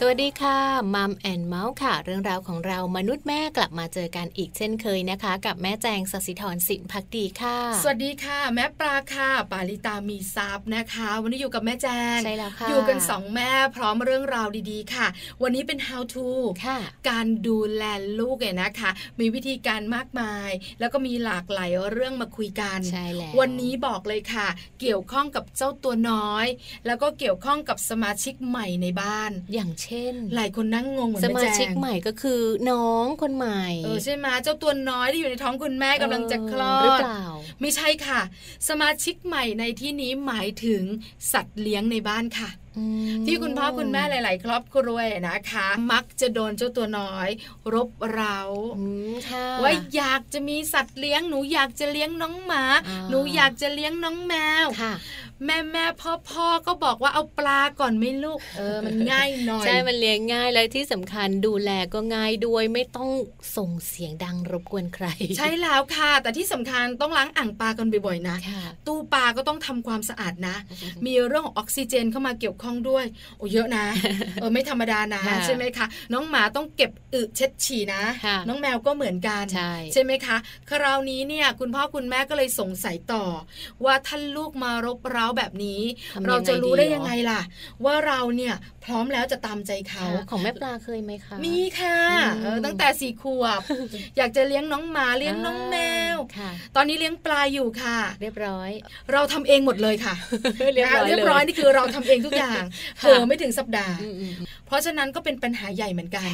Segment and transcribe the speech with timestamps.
[0.00, 0.58] สวัสดีค่ะ
[0.94, 15.06] Mom and Mouth ค่ะ เรื่องราวของเรามนุษย์แม่กลับมาเจอกันอีกเช่นเคยนะคะ กับแม่แจงสศิธรสินพักดีค่ะ สวัสดีค่ะ แม่ปลาค่ะ ปาลิตามีซับนะคะ วันนี้อยู่กับแม่แจงใช่แล้วค่ะอยู่กันสองแม่พร้อมเรื่องราวดีๆค่ะ
[15.42, 16.28] วันนี้เป็น how to
[16.66, 16.78] ค่ะ
[17.10, 17.84] การดูแล
[18.18, 18.90] ลูกเนี่ยนะคะ
[19.20, 20.50] มีวิธีการมากมาย
[20.80, 24.48] แล้วก็มีหลากหลายเรื่องมาคุยกันใช่แล้ววันนี้บอกเลยค่ะ
[24.80, 26.46] เกี่ยวข้องกับเจ้าตัวน้อย
[26.86, 37.24] แล้วก็เกี่ยวข้องกับสมาชิกใหม่ในบ้านอย่างเช่น หลายคนนั่งงงเหมือนสมาชิกใหม่ก็คือน้องคนใหม่เออใช่ไหมเจ้าตัวน้อยที่อยู่ในท้องคุณแม่กำลังจะคลอดหรือเปล่า
[37.60, 38.20] ไม่ใช่ค่ะ
[38.68, 40.82] สมาชิกใหม่ในที่นี้หมายถึง
[41.32, 42.50] สัตว์เลี้ยงในบ้านค่ะ
[43.26, 47.28] ที่คุณพ่อคุณแม่หลาย ๆ ครอบครัวนะคะ มักจะโดนเจ้าตัวน้อย
[47.74, 48.40] รบเร้า
[49.62, 52.64] ว่าอยากจะมีสัตว์เลี้ยงหนูอยากจะเลี้ยงน้องหมา
[53.10, 54.66] หนูอยากจะเลี้ยงน้องแมว
[55.44, 63.10] แม่แม่พ่อพ่อก็บอกว่าเอาปลาก่อนไม่ลูกเออมันง่ายหน่อยใช่มันเลี้ยงง่ายและที่สำคัญดูแลก็ง่ายด้วยไม่ต้อง
[63.56, 65.06] ส่งเสียงดังรบกวนใคร
[65.38, 68.36] ใช่แล้วค่ะ แต่ที่สำคัญต้องล้างอ่างปลากันบ่อยๆนะ
[68.86, 70.56] ตู้ปลาก็ต้องทำความสะอาดนะ
[71.06, 73.04] มีเรื่องของออกซิเจนเข้ามาเกี่ยวข้องด้วย
[73.38, 73.84] โอ้เยอะนะ
[74.40, 78.02] เออไม่ธรรมดานะใช่ไหมคะ น้องหมาต้องเก็บอึเช็ดฉี่นะ
[78.48, 80.36] น้องแมวก็เหมือนกันใช่ใช่ไหมคะ
[80.70, 83.24] คราวนี้เนี่ยคุณพ่อคุณแม่ก็เลยสงสัยต่อ
[83.84, 85.80] ว่าท่านลูกมารบเร้าแบบนี้
[86.26, 87.40] เราจะรู้ได้ยังไงล่ะ
[87.84, 88.54] ว่าเราเนี่ย
[88.86, 91.98] พร้อมแล้วจะตามใจเขาของแม่ปลาเคยไหมคะมีค่ะ
[92.64, 93.60] ตั้งแต่สี่ขวบ
[94.16, 95.76] อยากจะเลี้ยงน้องหมาเลี้ยงน้องแม
[96.14, 96.16] ว
[96.76, 98.70] ตอนนี้เลี้ยงปลาอยู่ค่ะ เรียบร้อย
[99.12, 100.14] เราทำเองหมดเลยค่ะ
[100.74, 102.62] เรียบร้อยเรียบร้อยนี่คือเราทำเองทุกอย่าง
[102.98, 103.96] เผลอไม่ถึงสัปดาห์
[104.66, 106.28] เพราะฉะนั้นก็เป็นปัญหาใหญ่เหมือนกัน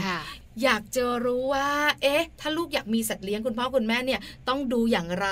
[0.62, 1.68] อยากจะรู้ว่า
[2.02, 5.28] เอ๊ะ ถ้าลูกอยากมีสัตว์เลี้ยงคุณพ่อคุณแม่เนี่ยต้องดูอย่างไร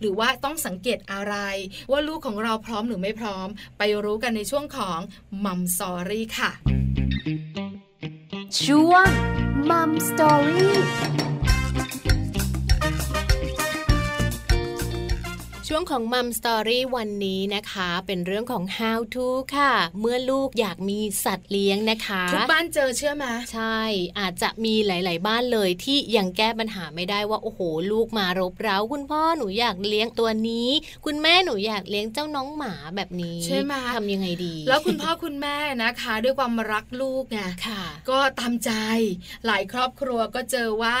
[0.00, 1.34] หรือว่าต้องสังเกตอะไร
[1.90, 5.00] ว่าลูกของเราพร้อมหรือไม่พร้อม ไปรู้กันในช่วงของ
[5.44, 6.50] มัมสอรี่ค่ะ
[8.64, 9.06] ช่วง
[9.70, 11.29] มัมสอรี่
[15.72, 23.80] ช่วงของมัมสตอรี่วันนี้นะคะ เป็นเรื่องของ how to ค่ะ เมื่อลูกอยากมีสัตว์เลี้ยงนะคะ ทุกบ้านเจอเชื่อไหมใช่
[24.18, 27.60] อาจจะมีหลาย ๆ บ้านเลยที่ยังแก้ปัญหาไม่ได้ว่า โอ้โห
[27.92, 30.68] ลูกมารบเร้า คุณพ่อหนูอยากเลี้ยงตัวนี้
[31.04, 37.38] คุณแม่หนูอยากเลี้ยงเจ้าน้องหมาแบบนี้ใช่ไหมทำยังไงดี แล้วคุณพ่อคุณแม่นะคะ ด้วยความรักลูกไง
[38.10, 38.70] ก็ตามใจ
[39.46, 41.00] หลายครอบครัวก็เจอว่า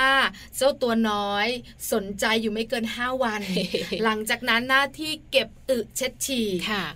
[0.56, 1.46] เจ้าตัวน้อย
[1.92, 3.40] สนใจอยู่ไม่เกิน 5 วัน
[4.04, 6.48] หลังจากนั้นหน้าที่เก็บอึเช็ดฉี่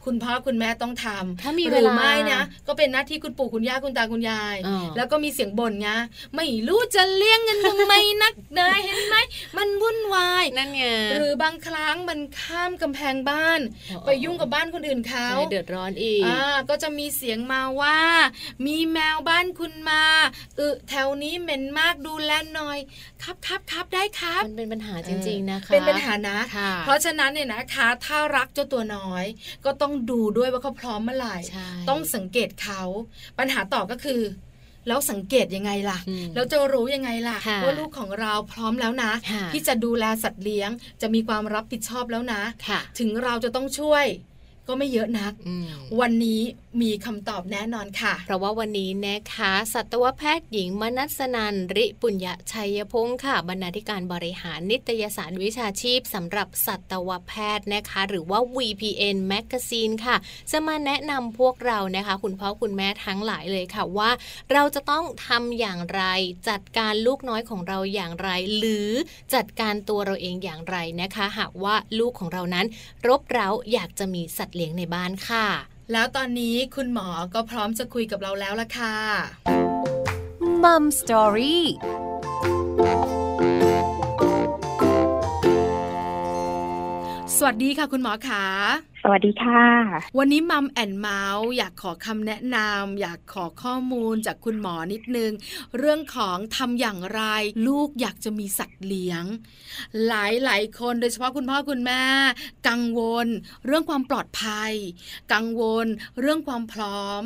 [0.04, 4.56] คุณพ่อคุณแม่ต้องทำถ้ามีเวลาไม่นะก็เป็นหน้าที่คุณปู่คุณย่าคุณตาคุณยาย
[4.96, 5.88] แล้วก็มีเสียงบ่นไง
[6.36, 9.16] ไม่รู้จะเลี้ยงเงินทำไมนักเนยเห็นไหม
[9.56, 13.60] มันวุ่นวายนั่นไงหรือบางครั้งมันข้ามกำแพงบ้าน
[14.06, 17.98] ไปยุ่งกับบ้านคนอื่นเขาเดือดร้อนอีกอ่าก็จะมีเสียงมาว่า
[18.66, 20.02] มีแมวบ้านคุณมา
[20.58, 22.78] อึแถวนี้เหม็นมากดูแลหน่อย
[23.22, 26.38] ครับครับครับได้ครับมันเป็นปัญหาจริงๆนะคะเป็นปัญหานะ
[26.84, 29.24] เพราะฉะนั้นเนี่ยนะคะ ถ้ารักเจ้าตัวน้อย
[29.64, 31.36] ก็ต้องดูด้วยว่าเขาพร้อมเมื่อไหร่
[31.88, 32.82] ต้องสังเกตเขา
[33.38, 34.22] ปัญหาต่อก็คือ
[34.88, 35.98] แล้วสังเกตยังไงล่ะ
[36.34, 39.12] แล้วจะรู้ยังไงล่ะ ว่าลูกของเราพร้อมแล้วนะ
[39.52, 40.70] ที่จะดูแลสัตว์เลี้ยง
[41.02, 42.42] จะมีความรับผิดชอบแล้วนะ
[42.98, 44.04] ถึงเราจะต้องช่วย
[44.68, 45.32] ก็ไม่เยอะนัก
[46.00, 46.40] วันนี้
[46.82, 60.16] มีคำตอบแน่นอนค่ะ เพราะว่าวันนี้นะคะสัตวแพทย์หญิงมนัสนันริปุญญาชัยพงศ์ค่ะ บรรณาธิการบริหารนิตยสารวิชาชีพสำหรับสัตวแพทย์นะคะ หรือว่า VPN Magazine ค่ะ
[60.50, 64.10] จะมาแนะนำพวกเรานะคะ คุณพ่อคุณแม่ทั้งหลายเลยค่ะว่า
[64.52, 66.02] เราจะต้องทำอย่างไร
[66.48, 68.90] จัดการลูกน้อยของเราอย่างไร หรือ
[69.34, 72.66] จัดการตัวเราเองอย่างไรนะคะ หากว่าลูกของเรานั้น
[73.06, 78.96] รบเร้าอยากจะมีสัตว์เลี้ยงในบ้านค่ะ แล้วตอนนี้คุณหมอก็พร้อมจะคุยกับเราแล้วล่ะค่ะ
[80.62, 81.64] มัมสตอรี่
[87.36, 88.44] สวัสดีค่ะคุณหมอขา
[89.06, 89.64] สวัสดีค่ะ
[90.18, 95.32] วันนี้มัมแอนเมาส์อยากขอคำแนะนำอยากขอข้อมูลจากคุณหมอนิดนึง
[95.78, 97.22] เรื่องของทำอย่างไร
[97.66, 99.24] ลูกอยากจะมีสัตว์เลี้ยง
[100.06, 102.02] หลายหลายคนโดยเฉพาะคุณพ่อคุณแม่
[102.68, 103.26] กังวล
[103.66, 104.72] เรื่องความปลอดภัย
[105.34, 105.86] กังวล
[106.20, 107.22] เรื่องความพร้อม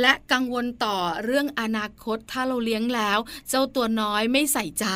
[0.00, 4.86] และกังวลต่อเรื่องอนาคตถ้าเราเลี้ยงแล้ว เจ้าตัวน้อยไม่ใส่ใจ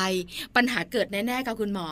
[0.55, 1.89] ปัญหาเกิดแน่ๆกับคุณหมอ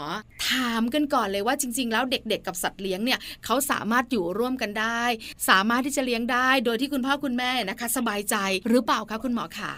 [0.47, 5.03] ถามกันก่อนเลยว่าจริง ๆ แล้วเด็ก ๆ กับสัตว์เลี้ยงเนี่ยเขาสามารถอยู่ร่วมกันได้
[5.49, 8.35] สามารถที่จะเลี้ยงได้ โดยที่คุณพ่อคุณแม่นะคะ สบายใจ
[8.69, 9.71] หรือเปล่าคะคุณหมอขา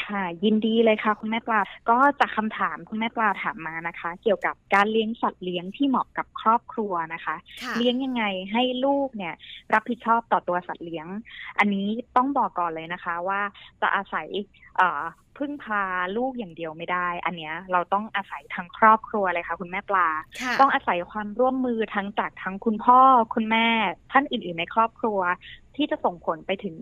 [0.00, 1.60] ค่ะยินดีเลยค่ะ คุณแม่ปลา
[1.90, 9.34] ก็จากคำถามคุณแม่ปลาถามมานะคะ เกี่ยวกับการเลี้ยงสัตว์เลี้ยงที่เหมาะกับครอบครัวนะคะค่ะเลี้ยงยังไงให้ลูกเนี่ย
[9.72, 11.06] รับผิดชอบต่อตัวสัตว์เลี้ยง
[11.58, 11.86] อันนี้
[12.16, 13.40] ต้องบอกก่อนเลยนะคะว่า
[13.80, 14.26] จะอาศัย
[14.76, 15.02] เอ่อ
[15.38, 15.82] พึ่งพา
[16.16, 20.08] ลูกอย่างเดียวไม่ได้ อันเนี้ยเราต้องอาศัยทั้งครอบครัวเลยค่ะ คุณแม่ปลา
[20.42, 23.00] ค่ะต้องอาศัยความร่วมมือทั้งจากทั้งคุณพ่อ
[23.34, 23.66] คุณแม่
[24.12, 25.20] ท่านอื่น ๆ ในครอบครัว
[25.76, 26.74] ที่จะส่งผลไปถึง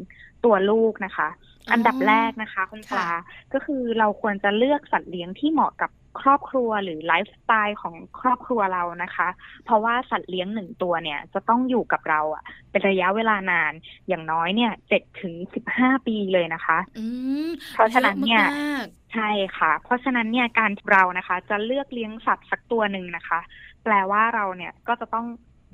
[0.45, 1.29] ตัวลูกนะคะ
[1.69, 3.21] อ๋ออัอันดับแรกนะคะคุณปลาค่ะ
[3.53, 5.91] ก็คือเราควรจะเลือกสัตว์เลี้ยงที่เหมาะกับ
[6.21, 9.29] ครอบครัวหรือไลฟ์สไตล์ของครอบครัวเรานะคะ
[9.65, 13.73] เพราะว่าสัตว์เลี้ยงหนึ่งตัวเนี่ย จะต้องอยู่กับเราอะเป็นระยะเวลานาน
[14.09, 17.05] อย่างน้อยเนี่ยเจ็ดถึงสิบห้าปีเลยนะคะอื
[17.47, 23.41] มเพราะฉะนั้นเนี่ยอะมากใช่ค่ะ เพราะฉะนั้นเนี่ยการเรานะคะ จะเลือกเลี้ยงสัตว์สักตัวหนึ่งนะคะ
[23.85, 25.27] แปลว่าเราเนี่ยก็จะต้อง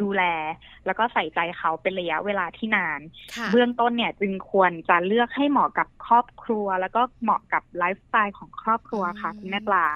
[0.02, 0.22] ดูแล
[0.86, 9.86] แล้วก็ใส่ใจเขาเป็นระยะเวลาที่นานๆค่ะเบื้องต้นเนี่ยจึงควรจะเลือกให้เหมาะกับครอบครัว แล้วก็เหมาะกับไลฟ์สไตล์ของครอบครัวค่ะอืมคุณแม่ปลา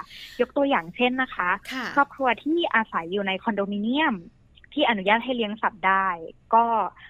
[0.41, 4.15] ยกตัวอย่างเช่นนะคะค่ะครอบครัวที่อาศัยอยู่ในคอนโดมิเนียม
[4.73, 6.07] ที่อนุญาตให้เลี้ยงสัตว์ได้
[6.53, 6.65] ก็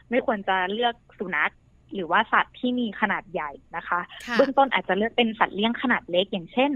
[0.10, 1.52] ไม่ควรจะเลือกสุนัข
[1.94, 6.72] หรือว่าสัตว์ที่มีขนาดใหญ่นะคะค่ะเบื้องต้นอาจจะเลือกเป็นสัตว์เลี้ยงขนาดเล็ก อย่างเช่น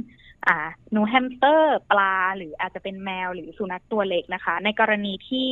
[0.47, 0.57] อ่า
[0.91, 5.47] หนูแฮมสเตอร์ปลา หรืออาจจะเป็นแมวหรือสุนัขตัวเล็กนะคะ ในกรณีที่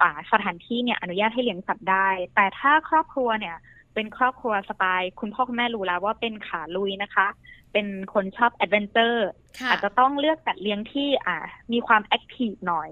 [0.00, 3.56] อ่าสถานที่เนี่ยอนุญาตให้เลี้ยงสัตว์ได้ แต่ถ้าครอบครัวเนี่ย
[3.94, 7.28] เป็นครอบครัวสไตล์คุณพ่อคุณแม่รู้แล้วว่าเป็นขาลุยนะคะ
[7.72, 9.28] เป็นคนชอบ adventure
[9.60, 11.36] ค่ะอาจจะต้องเลือกสัตว์เลี้ยงที่อ่า
[11.72, 12.90] มีความ active หน่อย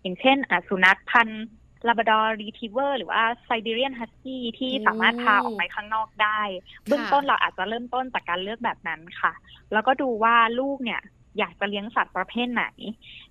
[0.00, 1.44] อย่างเช่นอ่าสุนัขพันธุ์
[1.86, 6.40] ลาบ r ดอร์รีทิเวอร์หรือว่าไซบีเรียนฮัสกี้ที่โอ้สามารถพาออกไปข้างนอกได้
[6.86, 9.32] เบื้องต้นเราอาจจะเริ่มต้นจากการเลือกแบบนั้นค่ะ
[9.72, 11.02] แล้วก็ดูว่าลูกเนี่ย
[11.38, 12.64] อยากจะเลี้ยงสัตว์ประเภทไหน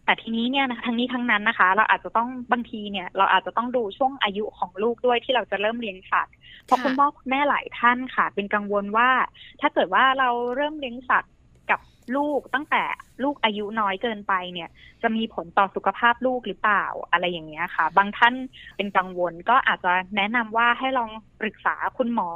[0.05, 6.33] แต่ทีนี้เนี่ยทั้งนี้ทั้งนั้นนะคะ เราอาจจะต้องบางทีเนี่ย เราอาจจะต้องดูช่วงอายุของลูกด้วยที่เราจะเริ่มเลี้ยงสัตว์
[6.65, 9.09] เพราะค่ะคุณพ่อคุณแม่หลายท่านค่ะ เป็นกังวลว่า
[9.61, 11.38] ถ้าเกิดว่าเราเริ่มเลี้ยงสัตว์กับ
[12.15, 12.83] ลูกตั้งแต่
[13.23, 14.69] ลูกอายุน้อยเกินไปเนี่ย
[15.01, 18.33] จะมีผลต่อสุขภาพลูกหรือเปล่าอะไรอย่างเงี้ยค่ะ บางท่าน
[18.75, 22.29] เป็นกังวลก็อาจจะแนะนำว่าให้ลองปรึกษาคุณหมอ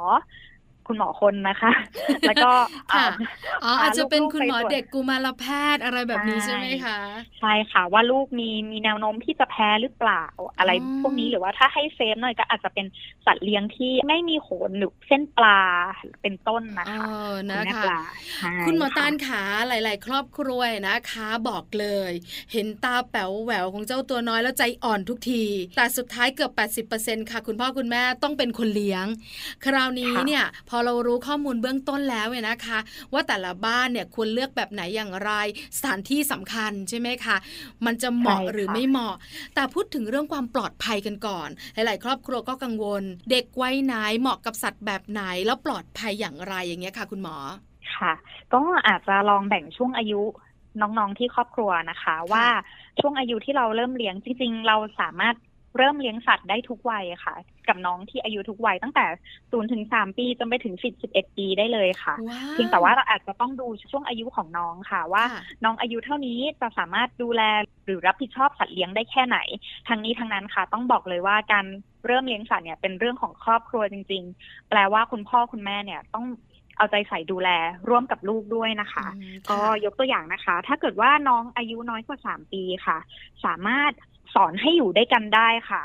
[0.88, 1.72] คุณหมอคนนะคะ
[2.28, 2.52] แล้วก็
[2.94, 3.06] ค่ะอ่า
[3.64, 5.44] อ๋อพาอาจจะเป็นลูกๆคุณหมอไปตรวจเด็กกุมารแพ
[5.74, 6.98] ทย์อะไรแบบนี้ใช่ใช่ไหมคะ
[7.40, 10.24] ใช่ค่ะ ว่าลูกมีมีแนวโน้มที่จะแพ้หรือเปล่า
[10.58, 12.86] อะไรอ๋อพวกนี้หรือว่าถ้าให้เซฟหน่อยก็อาจจะเป็น
[13.26, 15.60] สัตว์เลี้ยงที่ไม่มีขนหรือเส้นปลา
[16.22, 17.98] เป็นต้นนะเอคะอณนะแม่คะปลา
[18.36, 22.12] ใช่คุณหมอตาลค่ะขาหลาย ๆ ครอบครัวนะคะบอกเลย
[22.52, 25.44] เห็นตาแป๋วแหววของเจ้าตัวน้อยแล้วใจอ่อนทุกที
[25.76, 26.52] แต่สุดท้ายเกือบ
[26.90, 29.06] 80%ค่ะ คุณพ่อคุณแม่ต้องเป็นคนเลี้ยง
[29.64, 32.78] คราวนี้ค่ะเนี่ยพอเรารู้ข้อมูลเบื้องต้นแล้วเนี่ยนะคะ
[33.12, 35.30] ว่าแต่ละบ้านเนี่ยควรเลือกแบบไหนอย่างไร
[35.76, 37.36] สถานที่สำคัญใช่ไหมคะ
[37.86, 39.14] มันจะเหมาะใช่ค่ะหรือไม่เหมาะ
[39.54, 47.36] แต่พูดถึงเรื่องความปลอดภัยกันก่อน หลาย ๆ ครอบครัวก็กังวล เด็กวัยไหนเหมาะกับสัตว์แบบไหนแล้วปลอดภัยอย่างไรอย่างเงี้ยค่ะ คุณหมอ
[47.96, 48.12] ค่ะ
[48.54, 50.22] ก็อาจจะลองแบ่งช่วงอายุ
[50.80, 52.46] น้องๆที่ครอบครัวนะคะ ว่า
[53.00, 55.34] ช่วงอายุที่เราเริ่มเลี้ยงจริงๆเราสามารถ
[55.76, 57.34] เริ่มเลี้ยงสัตว์ได้ทุกวัยค่ะ
[57.68, 59.04] กับน้องที่อายุทุกวัยตั้งแต่
[59.50, 67.42] ศูนย์ถึงสามปีจนไปถึงสิบสิบเอ็ดปีได้เลยค่ะว้าวเพียงแต่ว่าเราอาจจะต้องดูช่วงอายุของน้องค่ะ ว่าค่ะน้องอายุเท่านี้จะสามารถดูแล
[67.84, 69.38] หรือรับผิดชอบสัตว์เลี้ยงได้แค่ไหน
[69.88, 71.64] ทั้งนี้ทั้งนั้นค่ะ ต้องบอกเลยว่าการ
[72.06, 76.26] เริ่มเลี้ยงสัตว์เนี่ยเป็นเรื่องของครอบครัวจริง ๆ แปลว่าคุณพ่อคุณแม่เนี่ยต้อง
[76.76, 77.48] เอาใจใส่ดูแล
[77.88, 82.98] ร่วมกับลูกด้วยนะคะอืมก็ค่ะยกตัวอย่างนะคะ ถ้าเกิดว่าน้องอายุน้อยกว่าสามปีค่ะ
[83.44, 83.92] สามารถ
[84.34, 85.84] สอนให้อยู่ด้วยกันได้ค่ะ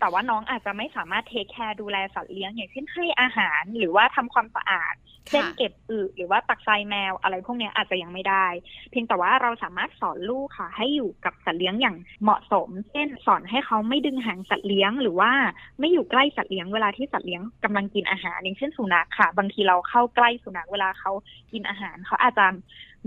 [0.00, 4.94] แต่ว่าน้องอาจจะไม่สามารถเทคแคร์ดูแลสัตว์เลี้ยงอย่างเช่นให้อาหารหรือว่าทำความสะอาด
[5.28, 8.46] เช่นค่ะเก็บอึหรือว่าตักทรายแมวอะไรพวกเนี้ยอาจจะยังไม่ได้
[8.90, 15.32] เพียงแต่ว่าเราสามารถสอนลูกค่ะ ให้อยู่กับสัตว์เลี้ยงอย่างเหมาะสม เช่นสอนให้เขาไม่ดึงหางสัตว์เลี้ยง หรือว่า
[15.80, 21.12] ไม่อยู่ใกล้สัตว์เลี้ยงเวลาที่สัตว์เลี้ยงกำลังกินอาหารอย่างเช่นสุนัขค่ะ บางทีเราเข้าใกล้สุนัขเวลาเขา
[21.52, 22.46] กินอาหารเขาอาจจะ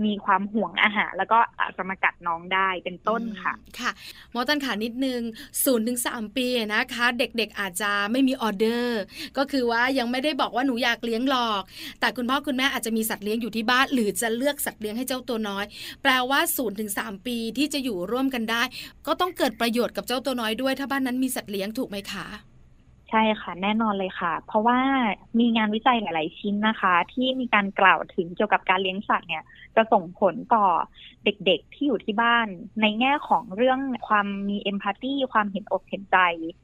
[0.04, 3.90] มีความห่วงอาหาร แล้วก็อาจจะมากัดน้องได้เป็นต้นค่ะ ค่ะ
[4.32, 9.00] หมอตันขานิดนึง0ูนถึงสปีนะคะ เด็กๆอาจจะไม่มีออเดอร์
[9.38, 11.62] ก็คือว่ายังไม่ได้บอกว่าหนูอยากเลี้ยงหรอก
[12.00, 15.64] แต่คุณพ่อคุณแม่อาจจะมีสัตว์เลี้ยงอยู่ที่บ้าน หรือจะเลือกสัตว์เลี้ยงให้เจ้าตัวน้อย
[16.02, 18.62] แปลว่า0ูนถึงสปีที่จะอยู่ร่วมกันได้
[19.06, 22.26] ก็ต้องเกิดประโยชน์กับเจ้าตัวน้อยด้วย ถ้าบ้านนั้นมีสัตว์เลี้ยงถูกไหมคะ
[23.14, 24.78] ช่ค่ะแน่นอนเลยค่ะ เพราะว่า
[25.40, 29.44] มีงานวิจัยหลาย ๆ ชิ้นนะคะ ที่มีการกล่าวถึงเกี่ยวกับการเลี้ยงสัตว์เนี่ย
[29.76, 30.66] จะส่งผลต่อ
[31.24, 32.46] เด็กๆที่อยู่ที่บ้าน
[32.82, 36.18] ในแง่ของเรื่องความมีเอมพัตตีความเห็นอกเห็นใจ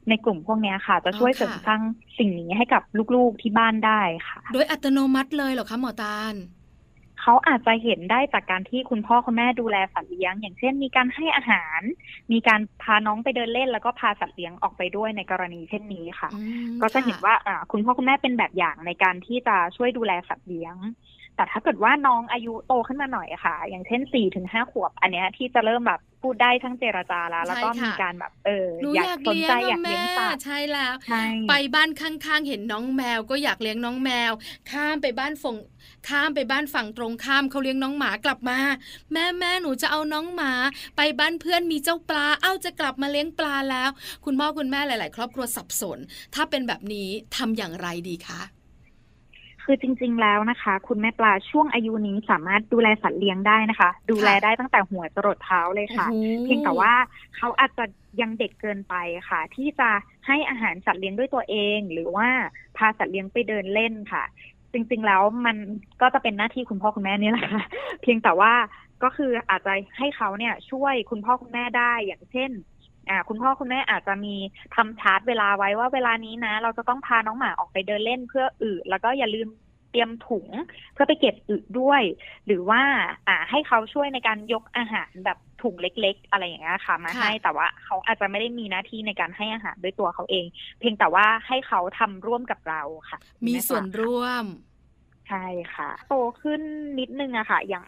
[0.09, 1.81] ในกลุ่มพวกเนี้ยค่ะ จะช่วยอ๋อค่ะเสริมสร้าง
[2.17, 2.83] สิ่งนี้ให้กับ
[3.15, 6.35] ลูก ๆ ที่บ้านได้ค่ะ โดยอัตโนมัติเลยเหรอคะหมอตาล
[7.21, 11.81] เขาอาจจะเห็นได้จากการที่คุณพ่อคุณแม่ดูแลสัตว์เลี้ยง อย่างเช่น มีการให้อาหาร
[12.31, 20.75] มีการพาน้องไปเดินเล่น แล้วก็พาสัตว์เลี้ยงออกไปด้วยในกรณีเช่นนี้ค่ะอืมก็จะเห็นค่ว่าอ่าคุณพ่อคุณแม่เป็นแบบอย่างในการที่จะช่วยดูแลสัตว์เลี้ยง
[21.35, 34.31] แต่ถ้าเกิดว่าน้องอายุโตขึ้นมาหน่อยอะค่ะ อย่างเช่นสี่ถึงห้าขวบ อันเนี้ยที่จะเริ่มแบบพูดได้ทั้งเจรจาแล้ว แล้วก็ใช่ค่ะมีการแบบเออหนูอยาอกยากสนเลี้ยใจงอยาอะกแม่เลี้ยงสัตว์ใช่แล้วใช่ไปบ้านข้างๆ เห็นน้องแมวก็อยากเลี้ยงน้องแมว
[34.71, 35.57] ข้ามไปบ้านฝั่ง
[36.09, 38.59] ข้ามไปบ้านฝั่งตรงข้ามเขาเลี้ยงน้องหมากลับมา
[39.13, 40.51] แม่แม่หนูจะเอาน้องหมา
[40.97, 43.89] ไปบ้านเพื่อนมีเจ้าปลาเอ้าจะกลับมาเลี้ยงปลาแล้ว
[44.25, 45.99] คุณพ่อคุณแม่หลาย ๆ ครอบครัวสับสน
[46.35, 48.41] ถ้าเป็นแบบนี้ทำอย่างไรดีคะ
[49.63, 56.93] คือจริง ๆ แล้วนะคะ คุณแม่ปลาช่วงอายุนี้สามารถดูแลสัตว์เลี้ยงได้นะคะ ดูแลได้ตั้งแต่หัวจรดเท้าเลยค่ะโอ้โหเพียงแต่ว่า
[57.37, 57.85] เขาอาจจะ
[58.21, 58.95] ยังเด็กเกินไป
[59.29, 59.89] ค่ะ ที่จะ
[60.27, 62.27] ให้อาหารสัตว์เลี้ยงด้วยตัวเอง หรือว่า
[62.77, 64.23] พาสัตว์เลี้ยงไปเดินเล่นค่ะ
[64.73, 65.57] จริง ๆ แล้วมัน
[66.01, 67.65] ก็จะเป็นหน้าที่คุณพ่อคุณแม่นี่แหละค่ะ
[68.01, 68.53] เพียงแต่ว่า
[69.03, 72.70] ก็คืออาจจะให้เขาเนี่ยช่วยคุณพ่อคุณแม่ได้อย่างเช่นอ่า
[73.29, 74.35] คุณพ่อคุณแม่อาจจะมี
[74.75, 79.47] ทำชาร์ตเวลาไว้ว่าเวลานี้นะ เราจะต้องพาน้องหมาออกไปเดินเล่นเพื่ออึแล้วก็อย่าลืม
[79.91, 80.47] เตรียมถุง
[80.93, 82.01] เพื่อไปเก็บอึด้วย
[82.45, 82.81] หรือว่า
[83.27, 90.45] อ่าให้เขาช่วยในการยกอาหารแบบถุงเล็ก ๆ อะไรอย่างเงี้ยค่ะมาค่ะให้แต่ว่าเขาอาจจะไม่ได้มีหน้าที่ในการให้อาหารด้วยตัวเขาเอง
[90.79, 94.45] เพียงแต่ว่าให้เขาทำร่วมกับเราค่ะ มีคุณแปลาส่วนร่วม
[95.27, 96.61] ใช่ค่ะ โตขึ้น
[96.99, 97.85] นิดนึงอะค่ะอย่าง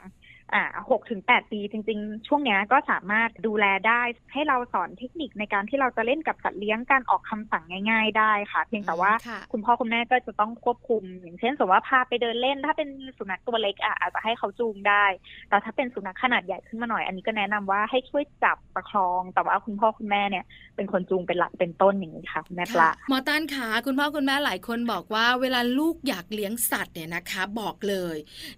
[0.54, 4.02] อ่าหกถึงแปดปีจริง ๆ ช่วงเนี้ยก็สามารถดูแลได้
[4.34, 15.06] ให้เราสอนเทคนิคในการที่เราจะเล่นกับสัตว์เลี้ยงการออกคำสั่งง่าย ๆ ได้ค่ะ เพียงแต่ว่าค่ะคุณพ่อคุณแม่ก็จะต้องควบคุม อย่างเช่นสมมติว่าพาไปเดินเล่น ถ้าเป็นสุนัขตัวเล็กอะอาจจะให้เขาจูงได้
[15.50, 20.46] แต่ถ้าเป็นสุนัขขนาดใหญ่ขึ้นมาหน่อย อันนี้ก็แนะนำว่าให้ช่วยจับประคอง แต่ว่าคุณพ่อคุณแม่เนี่ย
[20.76, 28.18] เป็นคนจูงเป็นหลักเป็นต้นอย่างนี้ค่ะคุณแม่ปลาหมอตันขาคุณพ่อคุณแม่หลายคนบอกว่าเวลาลูกอยากเลี้ยงสัตว์เนี่ยนะคะ บอกเลย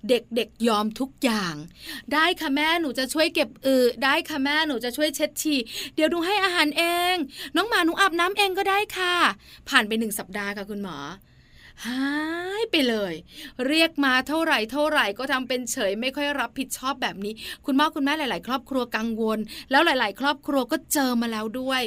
[0.09, 1.55] เด็กๆยอมทุกอย่าง
[2.13, 5.59] ได้ค่ะแม่หนูจะช่วยเก็บอึได้ค่ะแม่หนูจะช่วยเช็ดฉี่
[5.95, 7.15] เดี๋ยวหนูให้อาหารเอง
[7.55, 9.15] น้องหมาหนูอาบน้ำเองก็ได้ค่ะ
[9.69, 10.97] ผ่านไปหนึ่งสัปดาห์ค่ะคุณหมอ
[11.85, 12.03] หา
[12.61, 13.13] ยไปเลย
[13.67, 17.33] เรียกมาเท่าไหร่เท่าไหร่ก็ทำเป็นเฉยไม่ค่อยรับผิดชอบแบบนี้
[17.65, 19.39] คุณพ่อคุณแม่หลาย ๆ ครอบครัวกังวล
[19.71, 21.81] แล้วหลาย ๆ ครอบครัวก็เจอมาแล้วด้วย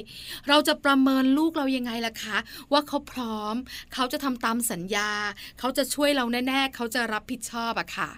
[0.49, 2.39] เราจะประเมินลูกเรายังไงล่ะคะ
[2.73, 3.55] ว่าเขาพร้อม
[3.95, 5.11] เขาจะทำตามสัญญา
[5.59, 8.11] เขาจะช่วยเราแน่ ๆ เขาจะรับผิดชอบอะค่ะ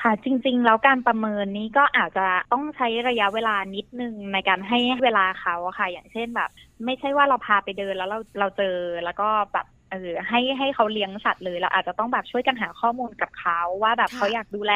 [0.00, 6.50] ค่ะจริง ๆ แล้วการประเมินนี้ก็อาจจะต้องใช้ระยะเวลานิดนึงในการให้เวลาเขาค่ะ อย่างเช่นแบบ
[6.84, 14.72] ไม่ใช่ว่าเราพาไปเดินแล้วเราเราเจอแล้วก็แบบ เออให้ให้เขาเลี้ยงสัตว์เลยเราอาจจะต้องแบบช่วยกันหาข้อมูลกับเขาว่าแบบค่ะเขาอยากดูแล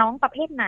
[0.00, 0.66] น้องประเภทไหน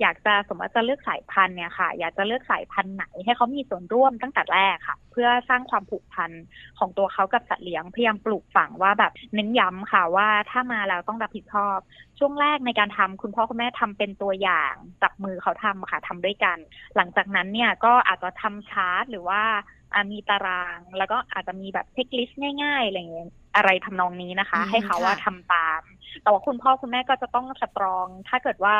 [0.00, 6.30] อยากจะสมมติจะเลือกสายพันธุ์เนี่ยค่ะ อยากจะเลือกสายพันธุ์ไหน ให้เขามีส่วนร่วมตั้งแต่แรกค่ะ เพื่อสร้างความผูกพัน
[6.78, 11.78] ของตัวเขากับสัตว์เลี้ยงพยายามปลูกฝังว่าแบบเน้นย้ำค่ะว่าถ้ามาแล้วต้องรับผิดชอบ
[12.18, 16.58] ช่วงแรกในการทำคุณพ่อคุณแม่ทำเป็นตัวอย่างจับมือเขาทำค่ะทำด้วยกัน
[16.96, 19.75] หลังจากนั้นเนี่ยก็อาจจะทำชาร์ตหรือว่าอ่า
[20.12, 23.26] มีตาราง แล้วก็อาจจะมีแบบเช็คลิสต์ง่ายๆอะไรอย่างเงี้ย
[23.56, 25.82] อะไรทำนองนี้นะคะอืมให้เขาว่าค่ะทำตาม
[26.22, 28.76] แต่ว่าคุณพ่อคุณแม่ก็จะต้องสตรอง ถ้าเกิดว่า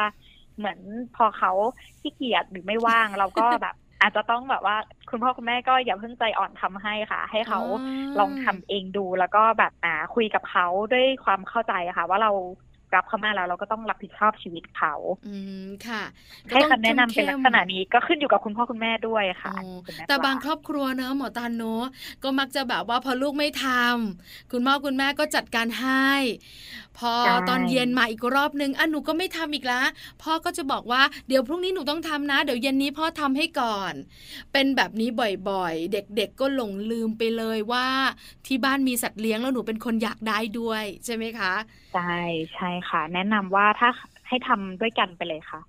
[0.56, 0.78] เหมือน
[1.14, 1.50] พอเขา
[2.00, 4.76] ขี้เกียจหรือไม่ว่างเราก็แบบอาจจะต้องแบบว่า
[5.10, 7.58] คุณพ่อคุณแม่ก็อย่าเพิ่งใจอ่อนทำให้ค่ะ ให้เขา
[8.18, 12.30] ลองทำเองดูแล้วก็แบบอ่าคุยกับเขาด้วยความเข้าใจค่ะ ว่าเรา
[12.94, 14.94] รับเขามาแล้วเราก็ต้องรับผิดชอบชีวิตเขา
[15.26, 16.02] อืมค่ะ
[16.50, 21.84] ให้ก็ต้องคำแนะนำเป็นลักษณะนี้ก็ขึ้นอยู่กับคุณพ่อคุณแม่ด้วยค่ะโอ้คุณม่แต่บางปลครอบครัวเนอะหมอตาเนอะ
[22.22, 26.10] ก็มักจะแบบว่าพอลูกไม่ทำคุณพ่อคุณแม่ก็จัดการให้
[26.98, 29.82] พอใช่ตอนเย็นมาอีกรอบนึงอะหนูก็ไม่ทำอีกละ
[30.22, 33.92] พ่อก็จะบอกว่าเดี๋ยวพรุ่งนี้หนูต้องทำนะ เดี๋ยวเย็นนี้พ่อทำให้ก่อน
[34.52, 35.08] เป็นแบบนี้
[35.50, 37.86] บ่อยๆ เด็กๆก็หลงลืมไปเลยว่า
[38.46, 41.52] ที่บ้านมีสัตว์เลี้ยงแล้วหนูเป็นคนอยากได้ด้วยใช่ไหมคะ
[41.92, 42.12] ใช่
[42.54, 43.88] ใช่ค่ะ แนะนำว่าถ้า
[44.28, 45.60] ให้ทำด้วยกันไปเลยค่ะ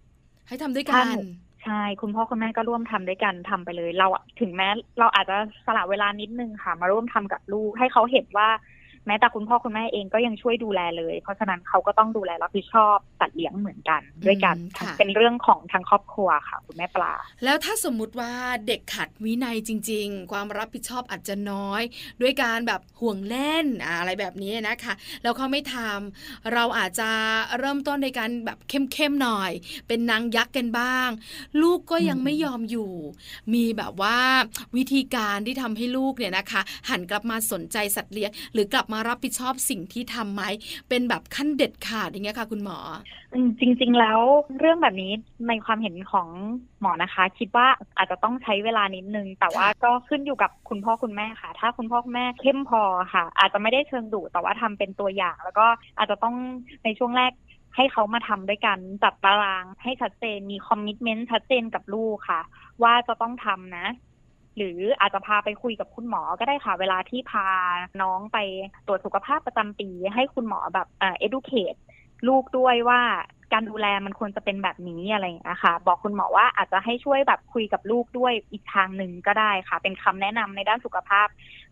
[0.48, 1.22] ให้ทำด้วยถ้ากัหนนู
[1.64, 4.08] ใช่คุณพ่อคุณแม่ก็ร่วมทำด้วยกันทำไปเลย เรา
[4.40, 4.68] ถึงแม้
[5.00, 8.50] เราอาจจะสละเวลานิดนึงค่ะ มาร่วมทำกับลูกให้เขาเห็นว่า
[9.08, 18.34] แม้แต่คุณพ่อคุณแม่เองก็ยังช่วยดูแลเลย เพราะฉะนั้นเขาก็ต้องดูแลรับผิดชอบสัตว์เลี้ยงเหมือนกัน ด้วยกันอืมค่ะเป็นเรื่องของทางครอบครัวค่ะ คุณแม่ปลา แล้วถ้าสมมุติว่า
[18.68, 21.82] เด็กขัดวินัยจริง ๆ ความรับผิดชอบอาจจะน้อย
[22.22, 27.10] ด้วยการแบบห่วงเล่นอะอะไรแบบนี้นะคะ แล้วเขาไม่ทำเราอาจจะ
[27.60, 29.52] เริ่มต้นในการแบบเข้มๆหน่อย
[29.88, 31.10] เป็นนางยักษ์กันบ้าง
[31.62, 32.92] ลูกก็ยังอืมไม่ยอมอยู่
[33.54, 34.20] มีแบบว่า
[34.78, 40.44] วิธีการที่ทำให้ลูกเนี่ยนะคะ หันกลับมาสนใจสัตว์เลี้ยงหรือกลับมารับผิดชอบสิ่งที่ทำไหม
[40.90, 42.78] เป็นแบบขั้นเด็ดขาดอย่างเงี้ยค่ะคุณหมอ
[43.34, 44.20] อืมจริง ๆ แล้ว
[44.60, 45.12] เรื่องแบบนี้
[45.48, 46.30] ในความเห็นของ
[46.82, 52.82] หมอนะคะ คิดว่าอาจจะต้องใช้เวลานิดนึง แต่ว่าค่ะก็ขึ้นอยู่กับคุณพ่อคุณแม่ค่ะ ถ้าคุณพ่อคุณแม่เข้มพอ
[53.14, 56.36] ค่ะ อาจจะไม่ได้เชิงดุแต่ว่าทำเป็นตัวอย่าง แล้วก็อาจจะต้อง
[56.84, 57.34] ในช่วงแรก
[57.76, 62.42] ให้เขามาทำด้วยกันจัดตารางให้ชัดเจนมีคอมมิชเมนต์ชัดเจนกับลูกค่ะ
[62.84, 63.88] ว่าจะต้องทำนะ
[64.58, 67.48] หรืออาจจะพาไปคุยกับคุณหมอก็ได้ค่ะ เวลาที่พา
[68.02, 68.38] น้องไป
[68.88, 71.78] ตรวจสุขภาพประจำปี ให้คุณหมอแบบเอ่อ educate
[72.28, 73.02] ลูกด้วยว่า
[73.54, 81.28] การดูแลมันควรจะเป็นแบบนี้อะไรอย่างเงี้ยค่ะ บอกคุณหมอว่าอาจจะให้ช่วยแบบคุยกับลูกด้วยอีกทางหนึ่งก็ได้ค่ะ เป็นคำแนะนำในด้านสุขภาพ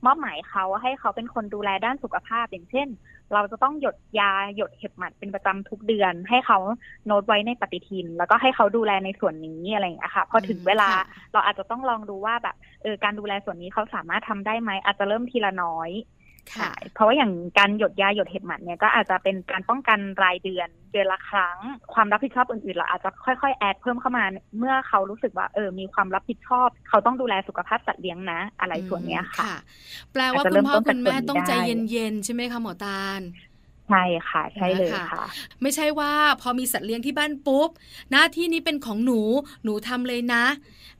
[0.05, 2.87] มอบหมายเขาให้เขาเป็นคนดูแลด้านสุขภาพ อย่างเช่น
[3.33, 6.59] เราจะต้องหยดยาหยดเห็บหมัดเป็นประจำทุกเดือน ให้เขา
[7.05, 21.57] โน้ตไว้ในปฏิทิน แล้วก็ให้เขาดูแลในส่วนนี้อะไรอย่างเงี้ยค่ะ พอถึงเวลาค่ะเราอาจจะต้องลองดูว่าแบบเออการดูแลส่วนนี้เขาสามารถทำได้ไหมอาจจะเริ่มทีละน้อยค่ะ ใช่เพราะว่าอย่างการหยดยาหยดเห็บหมัดเนี่ยก็อาจจะเป็นการป้องกันรายเดือนเดือนละครั้ง
[21.93, 24.23] ความรับผิดชอบอื่นๆ เราอาจจะค่อยๆ แอดเพิ่มเข้ามา
[24.57, 29.53] เมื่อเขารู้สึกว่าเออมีความรับผิดชอบ เขาต้องดูแลสุขภาพสัตว์เลี้ยงนะ อะไรส่วนเนี้ยค่ะ
[30.11, 31.57] แปลว่าอาจจะคุเริ่ณมพ่อต้นคุณแม่จากส่วนนี้ต้องใจได้
[31.91, 33.21] เย็นๆใช่ไหมคะหมอตาล
[33.89, 35.25] ใช่ค่ะ ใช่เลยนะคะค่ะ
[35.61, 36.11] ไม่ใช่ว่า
[36.41, 37.69] พอมีสัตว์เลี้ยงที่บ้านปุ๊บ
[38.11, 39.21] หน้าที่นี้เป็นของหนู
[39.63, 40.43] หนูทำเลยนะ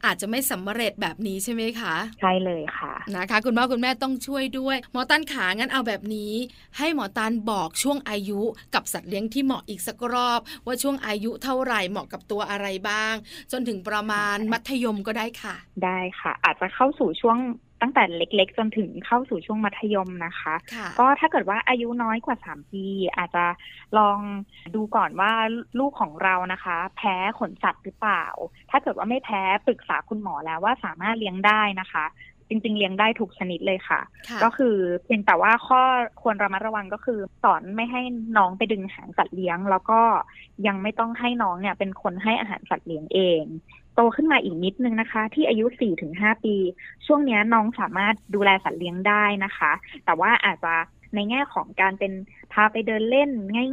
[0.06, 6.34] อาจจะไม่สำเร็จแบบนี้ใช่ไหมคะ ใช่เลยค่ะนะคะ คุณพ่อคุณแม่ต้องช่วยด้วยหมอตันขางั้นเอาแบบนี้
[6.78, 8.42] ให้หมอตันบอกช่วงอายุ
[8.76, 13.14] กับสัตว์เลี้ยงที่เหมาะอีกสักรอบ ว่าช่วงอายุเท่าไหร่เหมาะกับตัวอะไรบ้าง
[13.52, 17.38] จนถึงประมาณมัธยมก็ได้ค่ะ ได้ค่ะ อาจจะเข้าสู่ช่วง
[17.82, 22.86] ตั้งแต่เล็กๆ จนถึงเข้าสู่ช่วงมัธยมนะคะค่ะก็ถ้าเกิดว่าอายุน้อยกว่าสามปี
[23.18, 23.46] อาจจะ
[23.98, 24.20] ลอง
[24.76, 25.32] ดูก่อนว่า
[25.80, 28.26] ลูกของเรานะคะ แพ้ขนสัตว์หรือเปล่า
[28.72, 32.06] ถ้าเกิดว่าไม่แพ้ปรึกษาคุณหมอแล้วว่าสามารถเลี้ยงได้นะคะ
[32.50, 35.82] จริง ๆ เลี้ยงได้ทุกชนิดเลยค่ะค่ะก็คือเพียงแต่ว่าข้อ
[36.22, 38.02] ควรระมัดระวังก็คือสอนไม่ให้
[38.38, 40.02] น้องไปดึงหางสัตว์เลี้ยง แล้วก็
[40.68, 43.44] ยังไม่ต้องให้น้องเนี่ยเป็นคนให้อาหารสัตว์เลี้ยงเอง
[43.96, 45.66] โตขึ้นมาอีกนิดนึงนะคะ ที่อายุ
[46.06, 46.56] 4-5 ปี
[47.06, 49.72] ช่วงเนี้ยน้องสามารถดูแลสัตว์เลี้ยงได้นะคะ
[50.06, 50.74] แต่ว่าอาจจะ
[51.16, 52.14] ในแง่ของการเป็น
[52.54, 53.30] พาไปเดินเล่น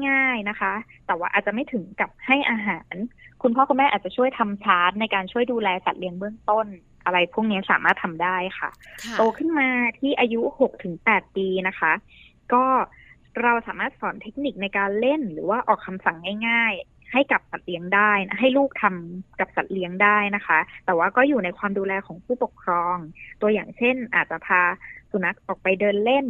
[0.08, 0.72] ง่าย ๆนะคะ
[1.06, 2.94] แต่ว่าอาจจะไม่ถึงกับให้อาหาร
[3.42, 6.66] คุณพ่อคุณแม่อาจจะช่วยทำชาร์ตในการช่วยดูแลสัตว์เลี้ยงเบื้องต้น
[7.04, 8.70] อะไรพวกนี้สามารถทำได้ค่ะ
[9.04, 10.40] ค่ะ โตขึ้นมาที่อายุ
[10.88, 11.92] 6-8ปีนะคะ
[12.52, 12.64] ก็
[13.42, 16.16] เราสามารถสอนเทคนิคในการเล่นหรือว่าออกคำสั่ง
[16.48, 22.96] ง่ายๆ ให้กับสัตว์เลี้ยงได้นะให้ลูกทำกับสัตว์เลี้ยงได้นะคะ แต่ว่าก็อยู่ในความดูแลของผู้ปกครอง
[23.40, 24.62] ตัวอย่างเช่น อาจจะพา
[25.10, 26.26] สุนัขออกไปเดินเล่น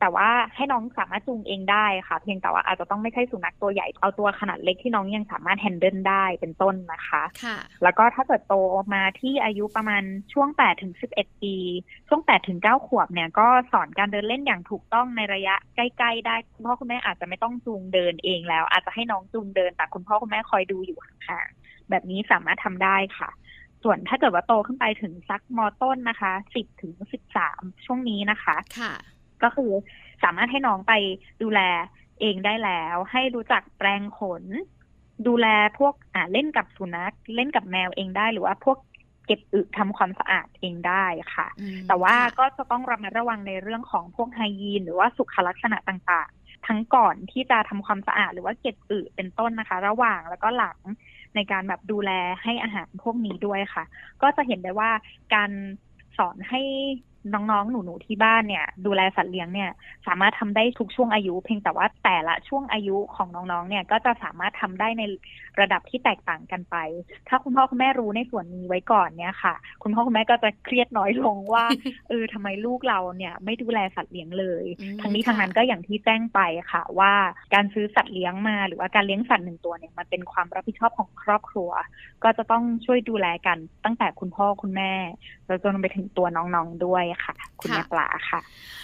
[0.00, 8.54] แต่ว่าให้น้องสามารถจูงเองได้ค่ะ เพียงแต่ว่าอาจจะต้องไม่ใช่สุนัขตัวใหญ่เอาตัวขนาดเล็กที่น้องยังสามารถแฮนเดิลได้เป็นต้นนะคะค่ะแล้วก็ถ้าเกิดโต
[8.94, 11.54] มาที่อายุประมาณช่วง8ถึง11 ปี
[12.08, 23.30] ช่วง8ถึง9ขวบเนี่ยก็สอนการเดินเล่นอย่างถูกต้องในระยะใกล้ๆได้คุณพ่อคุณแม่อาจจะไม่ต้องจูงเดินเองแล้ว อาจจะให้น้องจูงเดินแต่คุณพ่อคุณแม่คอยดูอยู่ห่างๆแบบนี้สามารถทำได้ค่ะ
[23.82, 26.92] ส่วนถ้าเกิดว่าโตขึ้นไปถึงสักมต้นนะคะ10ถึง
[27.40, 28.92] 13ช่วงนี้นะคะ ค่ะ
[29.42, 29.70] ก็คือ
[30.22, 30.92] สามารถให้น้องไป
[31.42, 31.60] ดูแล
[32.20, 34.44] เองได้แล้ว ให้รู้จักแปรงขน
[35.26, 35.46] ดูแล
[35.78, 38.78] พวกอ่าเล่นกับสุนัขเล่นกับแมวเองได้หรือว่าพวก
[39.26, 50.78] เก็บอึทำความสะอาดเองได้ค่ะอืมแต่ว่าค่ะก็จะต้องระมัดระวังในเรื่องของพวกไฮยีนหรือว่าสุขลักษณะต่างๆ ทั้งก่อนที่จะทำความสะอาดหรือว่าเก็บอึเป็นต้นนะคะ ระหว่างแล้วก็หลัง
[51.34, 52.10] ในการแบบดูแล
[52.42, 53.84] ให้อาหารพวกนี้ด้วยค่ะ
[54.22, 54.90] ก็จะเห็นได้ว่า
[55.34, 55.50] การ
[56.18, 56.60] สอนให้
[57.34, 59.70] น้องๆ หนูๆ ที่บ้านเนี่ย ดูแลสัตว์เลี้ยงเนี่ย
[60.06, 65.02] สามารถทำได้ทุกช่วงอายุ เพียงแต่ว่าแต่ละช่วงอายุของน้องๆ เนี่ย ก็จะสามารถทำได้ใน
[65.60, 66.76] ระดับที่แตกต่างกันไป
[67.28, 71.64] ถ้าคุณพ่อคุณแม่รู้ในส่วนนี้ไว้ก่อนเนี่ยค่ะ คุณพ่อคุณแม่ก็จะเครียดน้อยลงว่า
[72.08, 76.40] เออทำไมลูกเราเนี่ย ไม่ดูแลสัตว์เลี้ยงเลยอืมทั้งนี้ค่ะทั้งนั้นก็อย่างที่แจ้งไป
[76.72, 77.12] ค่ะ ว่า
[77.54, 81.70] การซื้อสัตว์เลี้ยงมาหรือว่าการเลี้ยงสัตว์หนึ่งตัวเนี่ยมันเป็นความรับผิดชอบของครอบครัว
[82.24, 84.92] ก็จะต้องช่วยดูแลกันตั้งแต่คุณพ่อคุณแม่
[85.46, 88.40] แล้วจนไปถึงตัวน้องๆ ด้วยค่ะ คุณแม่ปลาค่ะ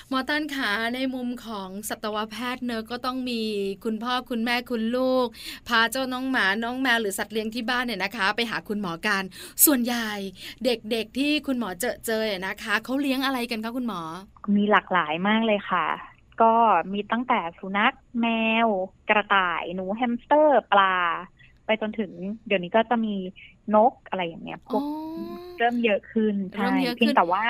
[0.09, 3.43] หมอตันขาในมุมของสัตวแพทย์เนอะก็ต้องมี
[3.85, 5.27] คุณพ่อคุณแม่คุณลูก
[5.69, 9.23] พาเจ้าน้องหมาน้องแมวหรือสัตว์เลี้ยงที่บ้านเนี่ยนะคะ ไปหาคุณหมอกัน
[9.65, 10.11] ส่วนใหญ่
[10.65, 14.01] เด็กๆที่คุณหมอเจอเจอเนี่ยนะคะเขาเลี้ยงอะไรกันคะคุณหมอ
[14.57, 15.87] มีหลากหลายมากเลยค่ะ
[16.43, 16.53] ก็
[16.93, 18.27] มีตั้งแต่สุนัขแม
[18.67, 18.69] ว
[19.09, 20.95] กระต่ายหนูแฮมสเตอร์ ปลา
[21.65, 22.11] ไปจนถึง
[22.47, 23.15] เดี๋ยวนี้ก็จะมี
[23.75, 24.85] นกอะไรอย่างเงี้ยพวก
[25.59, 27.45] เริ่มเยอะขึ้นเริ่ใช่มเยอะขึ้นเพียงแต่ว่า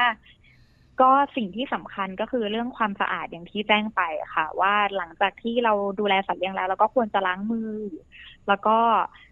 [1.00, 4.02] ก็สิ่งที่สำคัญก็คือเรื่องความสะอาดอย่างที่แจ้งไป
[4.34, 7.72] ค่ะ ว่าหลังจากที่เราดูแลสัตว์เลี้ยงแล้วเราก็ควรจะล้างมือ
[8.48, 8.78] แล้วก็